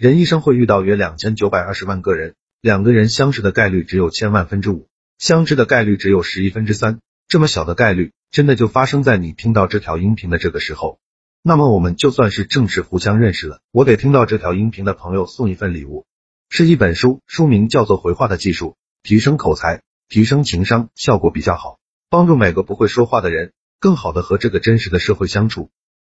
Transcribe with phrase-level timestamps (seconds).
[0.00, 4.88] 人一生会遇到约两千九百二十万个人，两个人相识的概率只有千万分之五，
[5.18, 7.00] 相知的概率只有十亿分之三。
[7.28, 10.98] 这么小的概率，真的就发生在你听到这条音频的这个时候。
[11.42, 13.60] 那么我们就算是正式互相认识了。
[13.72, 16.06] 我给听到这条音频的朋友送一份礼物，
[16.48, 18.68] 是一本书，书名叫做《回话的技术》，
[19.06, 21.78] 提升口才，提升情商，效果比较好，
[22.08, 25.68] 帮助每个不会说话的人更好的和这个真实的社会相处。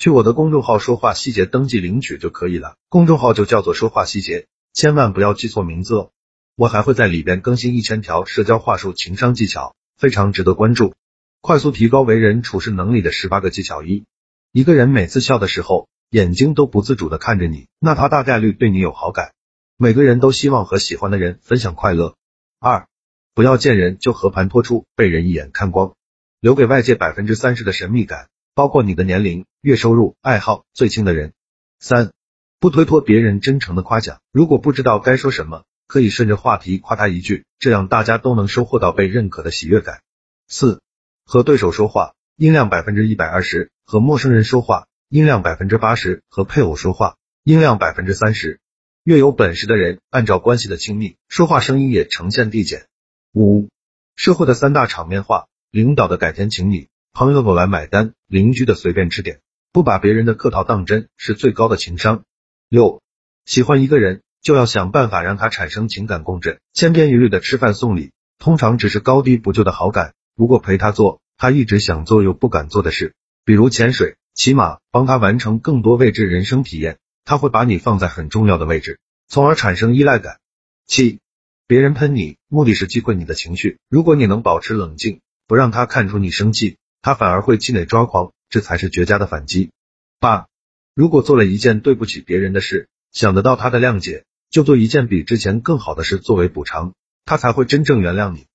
[0.00, 6.10] 去我的公众号“说话细节”登记领取就可以了，公众号就叫做“说话细节”，千万不要记错名字哦。
[6.56, 10.94] 我还会在里边更新一千条社交话术、情商技巧，非常值得关注。
[11.42, 14.06] 快速提高为人处事能力的十八个技巧一：
[14.52, 19.34] 一个人每次笑的时候，眼睛都不自主的看着你，那他大概率对你有好感。
[19.76, 22.14] 每个人都希望和喜欢的人分享快乐。
[22.58, 22.88] 二，
[23.34, 25.94] 不要见人就和盘托出，被人一眼看光，
[26.40, 31.34] 留给外界百分之三十的神秘感，包括你的年龄、月收入、爱好、最亲的人。
[31.78, 32.12] 三，
[32.58, 40.02] 不推脱别人真诚的夸奖，如果不知道该说什么，可以顺着话题夸他一句，这样大家都能收获到被认可的喜悦感。
[40.48, 40.80] 四。
[41.26, 48.58] 和对手说话音量百分之一百二十，和陌生人说话音量百分之八十，和配偶说话音量百分之三十。
[49.04, 52.86] 越有本事的人，按照关系的亲密，说话声音也呈现递减。
[53.32, 53.68] 五，
[54.16, 59.40] 社会的三大场面话：领导的改天请你，朋友的我来买单，邻居的随便吃点，
[59.72, 62.24] 不把别人的客套当真，是最高的情商。
[62.68, 63.02] 六，
[63.44, 70.14] 喜欢一个人，就要想办法让他产生情感共振，千篇一律的吃饭送礼，通常只是高低不就的好感。
[70.34, 80.40] 如果陪他做他一直想做又不敢做的事，比如潜水、骑马，帮他完成更多未知人生体验，他会把你放在很重要的位置，从而产生依赖感。
[80.84, 81.20] 七，
[81.68, 89.70] 别人喷你，目的是击溃你的情绪，如果你能保持冷静，不让他看出你生气，他反而会气馁抓狂，这才是绝佳的反击。
[90.18, 90.48] 八，
[90.94, 98.46] 如果做了一件对不起别人的事，想得到他的谅解，就做一件比之前更好的事作为补偿，他才会真正原谅你。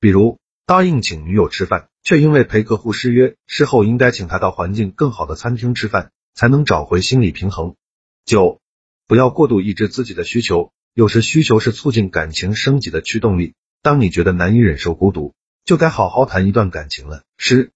[0.00, 0.38] 比如。
[0.66, 7.74] 答应请女友吃饭，却因为陪客户失约，事后应该请他到环境更好的餐厅吃饭，才能找回心理平衡。
[8.24, 8.62] 九，
[9.06, 13.52] 不要过度抑制自己的需求，有时需求是促进感情升级的驱动力。
[13.82, 15.34] 当你觉得难以忍受孤独，
[15.66, 17.24] 就该好好谈一段感情了。
[17.36, 17.70] 十，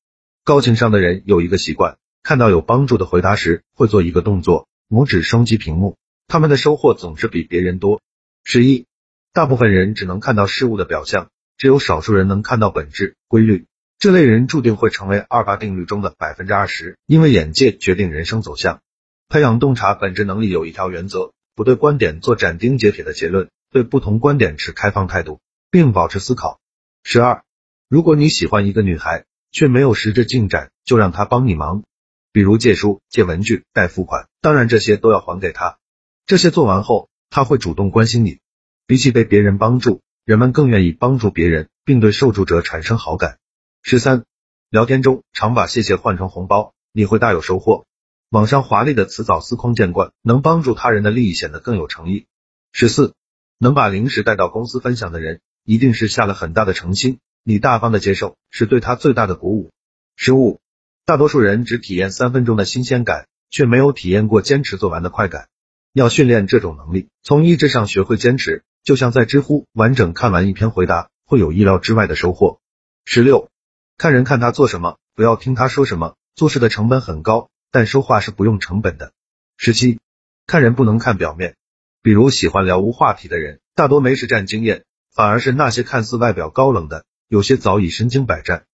[0.49, 8.01] 高情商的人有一个习惯，看到有帮助的回答时，会做一个动作，拇指双击屏幕，他们的收获总是比别人多。
[8.45, 8.87] 十一，
[9.35, 11.29] 大部分人只能看到事物的表象。
[11.59, 13.67] 只有少数人能看到本质规律，
[13.99, 18.81] 这类人注定会成为二八定律中的百分之二十，因为眼界决定人生走向。
[19.29, 26.59] 培养洞察本质能力有一条原则：不对观点做斩钉截铁的结论，对不同观点持开放态度，并保持思考。
[27.05, 27.43] 十二，
[27.91, 31.85] 如果你喜欢一个女孩，却没有实质进展，就让他帮你忙，
[32.33, 35.79] 比如借书、借文具、代付款，当然这些都要还给他。
[36.27, 38.41] 这些做完后，他会主动关心你，
[38.87, 40.03] 比起被别人帮助。
[40.25, 43.39] 人们更愿意帮助别人，并对受助者产生好感。
[43.83, 44.25] 十三，
[44.69, 47.87] 聊天中常把谢谢换成红包，你会大有收获。
[48.29, 52.27] 网上华丽的辞藻司空见惯，能帮助他人的利益显得更有诚意。
[52.73, 53.15] 十四，
[53.57, 59.71] 能把零食带到公司分享的人，一定是下了很大的诚心，你大方的接受，是对他最大的鼓舞。
[60.17, 60.61] 十五，
[61.05, 65.49] 大多数人只体验三分钟的新鲜感，却没有体验过坚持做完的快感。
[65.93, 68.63] 要训练这种能力，从意志上学会坚持。
[68.85, 72.61] 就像在知乎完整看完一篇回答，会有意料之外的收获。
[73.05, 73.51] 十六，
[73.99, 76.15] 看人看他做什么，不要听他说什么。
[76.35, 79.13] 做事的成本很高，但说话是不用成本的。
[79.57, 79.99] 十七，
[80.47, 81.57] 看人不能看表面，
[82.01, 88.65] 比如喜欢聊无话题的人，大多没实战经验，反而是那些看似外表高冷的，有些早已身经百战。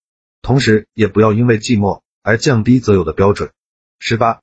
[0.40, 3.50] 同时，也不要因为寂寞而降低择友的标准。
[3.98, 4.40] 十八，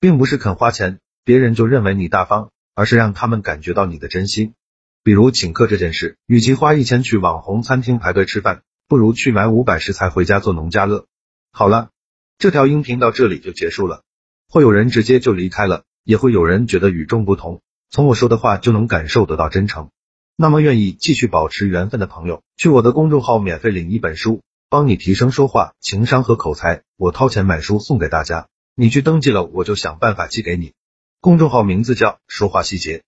[0.00, 4.54] 并不是肯花钱，别人就认为你大方，而是让他们感觉到你的真心。
[5.02, 11.06] 比如请客这件事，与其花一千去网红餐厅排队吃饭，不如去买五百食材回家做农家乐。
[11.52, 11.90] 好了，
[12.38, 14.02] 这条音频到这里就结束了。
[14.48, 17.62] 会有人直接就离开了，也会有人觉得与众不同。
[17.90, 19.90] 从我说的话就能感受得到真诚。
[20.36, 26.82] 那么愿意继续保持缘分的朋友，去我的公众号免费领一本书，帮你提升说话、情商和口才。
[26.96, 30.72] 我掏钱买书送给大家，你去登记了，我就想办法寄给你。
[31.20, 33.02] 公众号名字叫说话细节。